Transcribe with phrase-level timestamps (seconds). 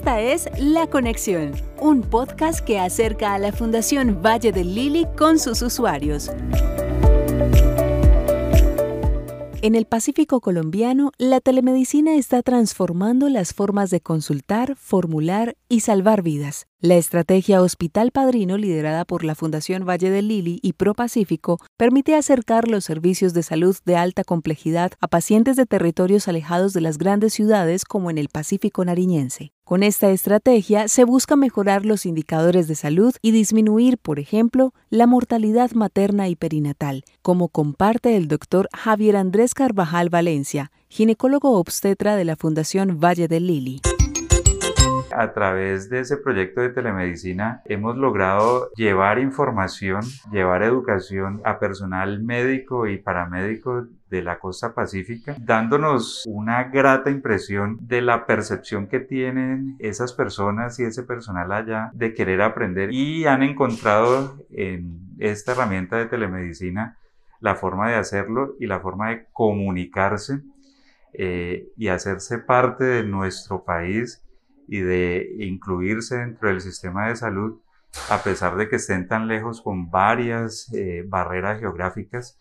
[0.00, 5.38] Esta es La Conexión, un podcast que acerca a la Fundación Valle del Lili con
[5.38, 6.30] sus usuarios.
[9.60, 16.22] En el Pacífico colombiano, la telemedicina está transformando las formas de consultar, formular y salvar
[16.22, 16.69] vidas.
[16.82, 22.14] La estrategia Hospital Padrino, liderada por la Fundación Valle del Lili y Pro Pacífico, permite
[22.14, 26.96] acercar los servicios de salud de alta complejidad a pacientes de territorios alejados de las
[26.96, 29.52] grandes ciudades como en el Pacífico nariñense.
[29.62, 35.06] Con esta estrategia se busca mejorar los indicadores de salud y disminuir, por ejemplo, la
[35.06, 42.24] mortalidad materna y perinatal, como comparte el doctor Javier Andrés Carvajal Valencia, ginecólogo obstetra de
[42.24, 43.82] la Fundación Valle del Lili.
[45.12, 52.22] A través de ese proyecto de telemedicina hemos logrado llevar información, llevar educación a personal
[52.22, 59.00] médico y paramédico de la costa pacífica, dándonos una grata impresión de la percepción que
[59.00, 62.92] tienen esas personas y ese personal allá de querer aprender.
[62.92, 66.98] Y han encontrado en esta herramienta de telemedicina
[67.40, 70.40] la forma de hacerlo y la forma de comunicarse
[71.12, 74.22] eh, y hacerse parte de nuestro país
[74.70, 77.60] y de incluirse dentro del sistema de salud
[78.08, 82.38] a pesar de que estén tan lejos con varias eh, barreras geográficas.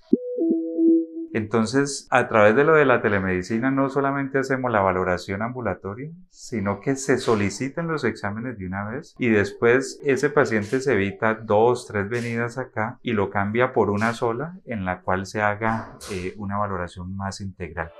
[1.31, 6.81] Entonces, a través de lo de la telemedicina no solamente hacemos la valoración ambulatoria, sino
[6.81, 11.87] que se soliciten los exámenes de una vez y después ese paciente se evita dos,
[11.87, 16.33] tres venidas acá y lo cambia por una sola en la cual se haga eh,
[16.37, 17.91] una valoración más integral.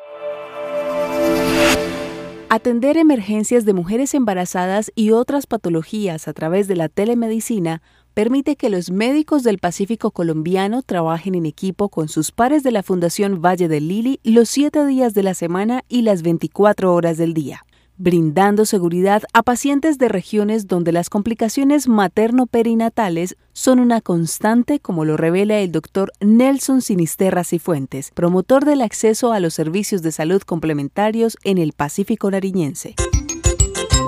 [2.52, 7.84] Atender emergencias de mujeres embarazadas y otras patologías a través de la telemedicina
[8.16, 12.82] permite que los médicos del Pacífico colombiano trabajen en equipo con sus pares de la
[12.82, 17.36] Fundación Valle del Lili los siete días de la semana y las 24 horas del
[17.36, 17.68] día
[18.00, 25.18] brindando seguridad a pacientes de regiones donde las complicaciones materno-perinatales son una constante, como lo
[25.18, 31.38] revela el doctor Nelson Sinisterra Cifuentes, promotor del acceso a los servicios de salud complementarios
[31.44, 32.96] en el Pacífico nariñense.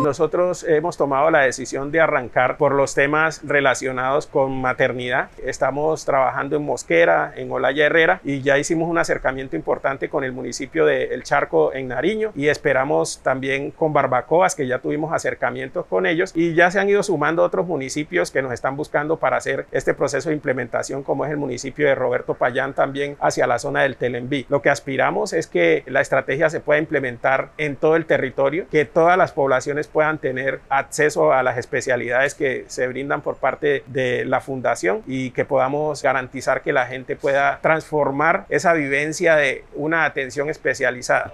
[0.02, 5.30] Nosotros hemos tomado la decisión de arrancar por los temas relacionados con maternidad.
[5.46, 10.32] Estamos trabajando en Mosquera, en Olaya Herrera y ya hicimos un acercamiento importante con el
[10.32, 15.86] municipio de El Charco en Nariño y esperamos también con Barbacoas que ya tuvimos acercamientos
[15.86, 19.38] con ellos y ya se han ido sumando otros municipios que nos están buscando para
[19.38, 23.60] hacer este proceso de implementación como es el municipio de Roberto Payán también hacia la
[23.60, 24.48] zona del Telenví.
[24.50, 28.86] Lo que aspiramos es que la estrategia se pueda implementar en todo el territorio, que
[28.86, 34.26] todas las poblaciones puedan tener acceso a las especialidades que se brindan por parte de
[34.26, 40.06] la fundación y que podamos garantizar que la gente pueda transformar esa vivencia de una
[40.06, 41.34] atención especializada.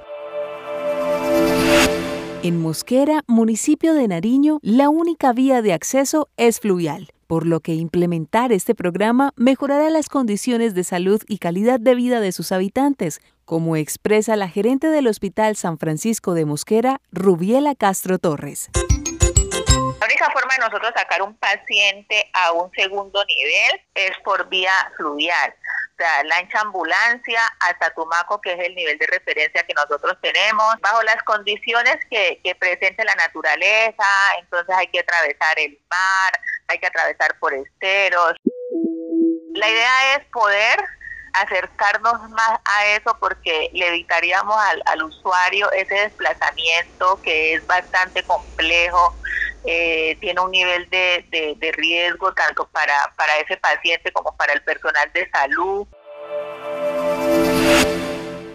[2.43, 7.73] En Mosquera, municipio de Nariño, la única vía de acceso es fluvial, por lo que
[7.73, 13.19] implementar este programa mejorará las condiciones de salud y calidad de vida de sus habitantes,
[13.47, 18.69] como expresa la gerente del Hospital San Francisco de Mosquera, Rubiela Castro Torres.
[18.75, 24.73] La única forma de nosotros sacar un paciente a un segundo nivel es por vía
[24.97, 25.55] fluvial.
[25.93, 30.75] O sea, lancha ambulancia hasta Tumaco, que es el nivel de referencia que nosotros tenemos,
[30.81, 34.05] bajo las condiciones que, que presente la naturaleza,
[34.39, 36.33] entonces hay que atravesar el mar,
[36.67, 38.33] hay que atravesar por esteros.
[39.53, 40.83] La idea es poder
[41.33, 44.55] acercarnos más a eso porque le evitaríamos
[44.85, 49.17] al, usuario ese desplazamiento que es bastante complejo,
[49.63, 54.63] eh, tiene un nivel de, de riesgo tanto para, para ese paciente como para el
[54.63, 55.87] personal de salud.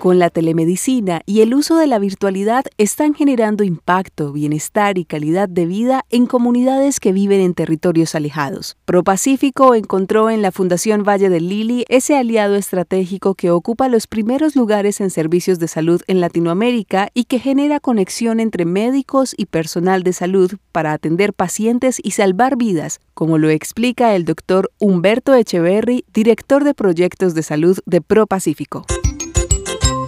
[0.02, 5.48] Con la telemedicina y el uso de la virtualidad están generando impacto, bienestar y calidad
[5.48, 8.76] de vida en comunidades que viven en territorios alejados.
[8.84, 14.56] ProPacífico encontró en la Fundación Valle del Lili ese aliado estratégico que ocupa los primeros
[14.56, 20.02] lugares en servicios de salud en Latinoamérica y que genera conexión entre médicos y personal
[20.02, 26.04] de salud para atender pacientes y salvar vidas, como lo explica el doctor Humberto Echeverry,
[26.12, 28.84] director de proyectos de salud de ProPacífico.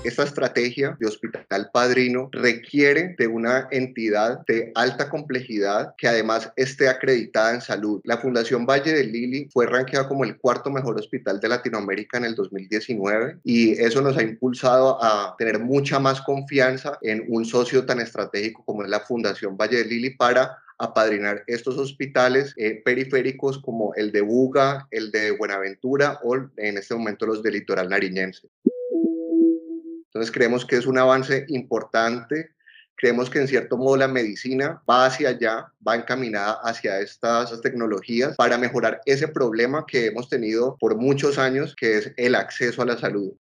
[0.05, 6.91] Esta estrategia de hospital padrino requiere de una entidad de alta complejidad que además esté
[6.91, 8.03] acreditada en salud.
[8.05, 12.27] La Fundación Valle del Lili fue ranqueada como el cuarto mejor hospital de Latinoamérica en
[12.27, 17.87] el 2019 y eso nos ha impulsado a tener mucha más confianza en un socio
[17.87, 23.59] tan estratégico como es la Fundación Valle del Lili para apadrinar estos hospitales eh, periféricos
[23.59, 28.49] como el de Buga, el de Buenaventura o en este momento los del litoral nariñense.
[30.15, 32.55] Entonces creemos que es un avance importante,
[32.97, 38.37] Creemos que en cierto modo la medicina va hacia allá, va encaminada hacia estas tecnologías
[38.37, 42.87] para mejorar ese problema que hemos tenido por muchos años, que es el acceso a
[42.87, 43.33] la salud.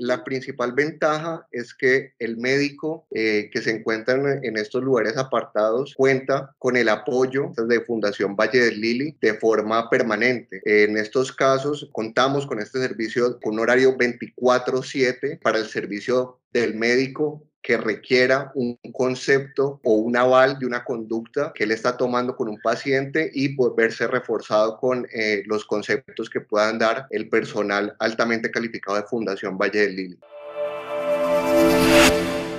[0.00, 5.94] La principal ventaja es que el médico eh, que se encuentra en, estos lugares apartados
[5.96, 10.60] cuenta con el apoyo de Fundación Valle del Lili de forma permanente.
[10.64, 16.74] En estos casos contamos con este servicio con un horario 24/7 para el servicio del
[16.74, 22.36] médico que requiera un concepto o un aval de una conducta que él está tomando
[22.36, 27.96] con un paciente y verse reforzado con eh, los conceptos que puedan dar el personal
[27.98, 30.18] altamente calificado de Fundación Valle del Lili.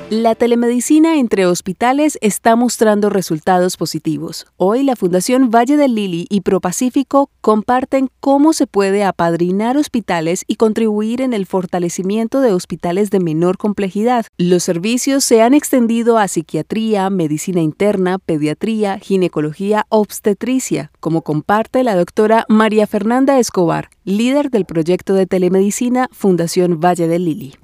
[0.10, 4.48] La telemedicina entre hospitales está mostrando resultados positivos.
[4.56, 10.56] Hoy la Fundación Valle del Lili y ProPacífico comparten cómo se puede apadrinar hospitales y
[10.56, 14.28] contribuir en el fortalecimiento de hospitales de menor complejidad.
[14.38, 21.98] Los servicios se han extendido a psiquiatría, medicina interna, pediatría, ginecología, obstetricia, como comparte la
[21.98, 27.56] doctora María Fernanda Escobar, líder del proyecto de telemedicina Fundación Valle del Lili.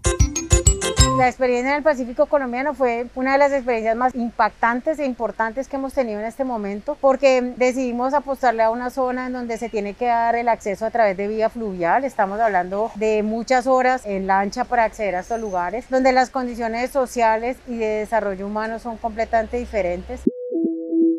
[1.18, 5.68] La experiencia en el Pacífico colombiano fue una de las experiencias más impactantes e importantes
[5.68, 9.69] que hemos tenido en este momento porque decidimos apostarle a una zona en donde se
[9.69, 12.04] tiene que dar el acceso a través de vía fluvial.
[12.04, 16.89] Estamos hablando de muchas horas en lancha para acceder a estos lugares, donde las condiciones
[16.89, 20.21] sociales y de desarrollo humano son completamente diferentes.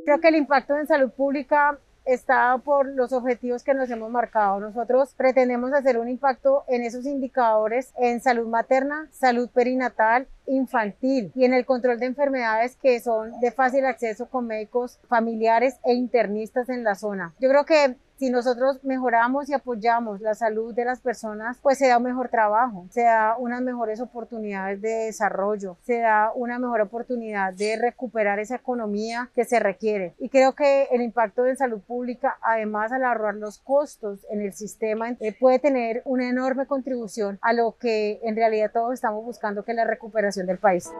[0.05, 4.61] Creo que el impacto en salud pública está por los objetivos que nos hemos marcado.
[4.61, 11.45] Nosotros pretendemos hacer un impacto en esos indicadores en salud materna, salud perinatal, infantil y
[11.45, 16.69] en el control de enfermedades que son de fácil acceso con médicos familiares e internistas
[16.69, 17.35] en la zona.
[17.39, 21.89] Yo creo que si nosotros mejoramos y apoyamos la salud de las personas, pues se
[21.89, 26.81] da un mejor trabajo, se da unas mejores oportunidades de desarrollo, se da una mejor
[26.81, 30.15] oportunidad de recuperar esa economía que se requiere.
[30.19, 34.53] Y creo que el impacto en salud pública, además al ahorrar los costos en el
[34.53, 39.65] sistema, eh, puede tener una enorme contribución a lo que en realidad todos estamos buscando,
[39.65, 40.91] que es la recuperación del país.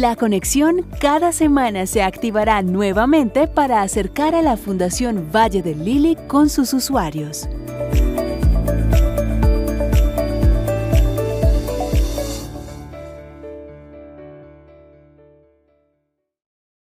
[0.00, 6.16] La conexión cada semana se activará nuevamente para acercar a la Fundación Valle del Lili
[6.26, 7.50] con sus usuarios.